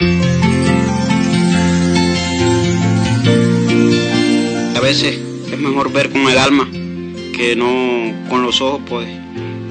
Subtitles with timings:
[0.00, 0.04] A
[4.80, 5.20] veces
[5.52, 9.06] es mejor ver con el alma que no con los ojos, pues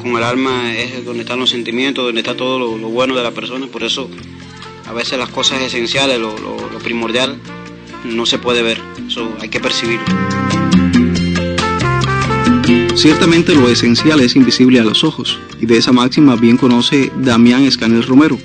[0.01, 3.31] con el alma es donde están los sentimientos, donde está todo lo, bueno de la
[3.31, 3.67] persona.
[3.67, 4.09] Por eso
[4.87, 7.37] a veces las cosas esenciales, lo, lo primordial,
[8.05, 8.79] no se puede ver.
[9.07, 10.05] Eso hay que percibirlo.
[12.95, 17.63] Ciertamente lo esencial es invisible a los ojos, y de esa máxima bien conoce Damián
[17.63, 18.37] Escanel Romero,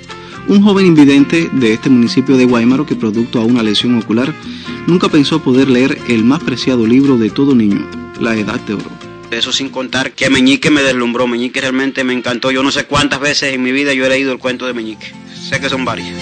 [0.47, 4.33] un joven invidente de este municipio de Guaymaro que producto a una lesión ocular
[4.87, 7.87] nunca pensó poder leer el más preciado libro de todo niño,
[8.19, 8.89] La Edad de Oro.
[9.31, 12.51] Eso sin contar que Meñique me deslumbró, Meñique realmente me encantó.
[12.51, 15.07] Yo no sé cuántas veces en mi vida yo he leído el cuento de Meñique.
[15.49, 16.15] Sé que son varias.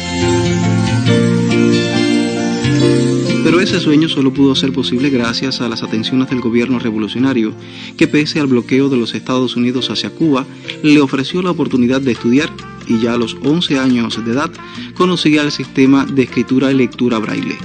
[3.43, 7.53] Pero ese sueño solo pudo ser posible gracias a las atenciones del gobierno revolucionario,
[7.97, 10.45] que pese al bloqueo de los Estados Unidos hacia Cuba,
[10.81, 12.49] le ofreció la oportunidad de estudiar
[12.87, 14.51] y ya a los 11 años de edad
[14.95, 17.57] conocía el sistema de escritura y lectura braille.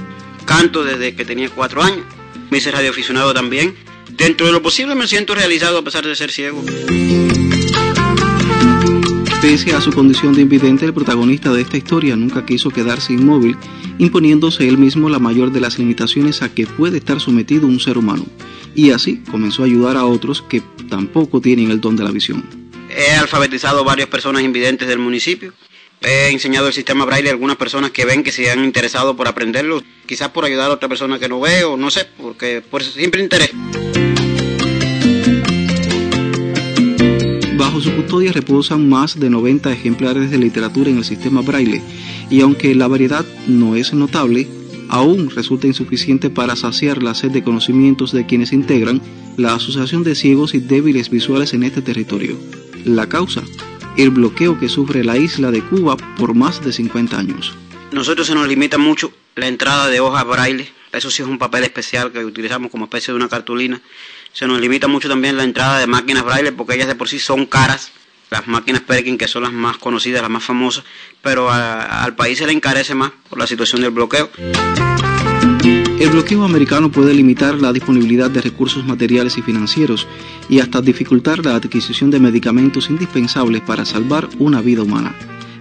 [0.45, 2.05] Canto desde que tenía 4 años,
[2.49, 3.75] me hice radioaficionado también.
[4.15, 6.63] Dentro de lo posible me siento realizado a pesar de ser ciego.
[9.41, 13.55] Pese a su condición de invidente, el protagonista de esta historia nunca quiso quedarse inmóvil,
[13.97, 17.97] imponiéndose él mismo la mayor de las limitaciones a que puede estar sometido un ser
[17.97, 18.25] humano,
[18.75, 22.58] y así comenzó a ayudar a otros que tampoco tienen el don de la visión.
[22.89, 25.53] He alfabetizado varias personas invidentes del municipio.
[26.01, 29.27] He enseñado el sistema braille a algunas personas que ven que se han interesado por
[29.27, 32.83] aprenderlo, quizás por ayudar a otra persona que no ve o no sé, porque por
[32.83, 33.51] simple interés.
[37.57, 41.81] Bajo su custodia reposan más de 90 ejemplares de literatura en el sistema braille
[42.29, 44.47] y aunque la variedad no es notable,
[44.87, 49.01] aún resulta insuficiente para saciar la sed de conocimientos de quienes integran
[49.35, 52.37] la Asociación de Ciegos y Débiles Visuales en este territorio.
[52.85, 53.41] La causa,
[53.97, 57.53] el bloqueo que sufre la isla de Cuba por más de 50 años.
[57.91, 61.63] Nosotros se nos limita mucho la entrada de hojas braille, eso sí es un papel
[61.63, 63.81] especial que utilizamos como especie de una cartulina
[64.33, 67.19] se nos limita mucho también la entrada de máquinas braille porque ellas de por sí
[67.19, 67.91] son caras.
[68.29, 70.83] Las máquinas Perkin, que son las más conocidas, las más famosas,
[71.23, 74.29] pero al país se le encarece más por la situación del bloqueo.
[75.99, 80.07] El bloqueo americano puede limitar la disponibilidad de recursos materiales y financieros
[80.47, 85.13] y hasta dificultar la adquisición de medicamentos indispensables para salvar una vida humana.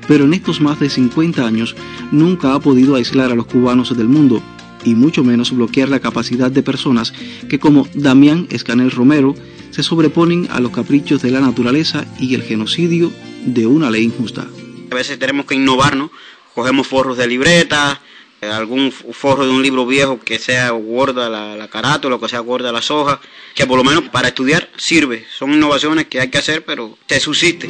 [0.06, 1.74] Pero en estos más de 50 años
[2.12, 4.40] nunca ha podido aislar a los cubanos del mundo
[4.84, 7.12] y mucho menos bloquear la capacidad de personas
[7.48, 9.34] que como Damián Escanel Romero
[9.70, 13.10] se sobreponen a los caprichos de la naturaleza y el genocidio
[13.44, 14.46] de una ley injusta.
[14.88, 16.12] A veces tenemos que innovarnos,
[16.54, 21.56] cogemos forros de libreta, eh, algún forro de un libro viejo que sea gorda la,
[21.56, 23.18] la carátula, que sea gorda las hojas,
[23.54, 25.26] que por lo menos para estudiar sirve.
[25.36, 27.68] Son innovaciones que hay que hacer, pero se subsiste.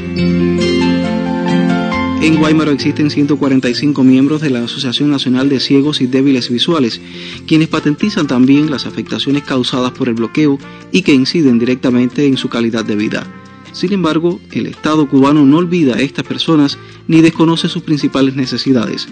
[2.21, 7.01] En Guaymaro existen 145 miembros de la Asociación Nacional de Ciegos y Débiles Visuales,
[7.47, 10.59] quienes patentizan también las afectaciones causadas por el bloqueo
[10.91, 13.25] y que inciden directamente en su calidad de vida.
[13.73, 19.07] Sin embargo, el Estado cubano no olvida a estas personas ni desconoce sus principales necesidades.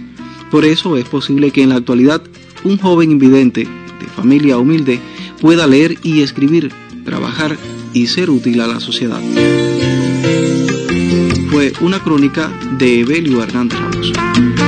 [0.51, 2.23] Por eso es posible que en la actualidad
[2.65, 5.01] un joven invidente, de familia humilde,
[5.41, 6.73] pueda leer y escribir,
[7.05, 7.57] trabajar
[7.93, 9.21] y ser útil a la sociedad
[11.57, 14.66] fue una crónica de Evelio Hernández Ramos.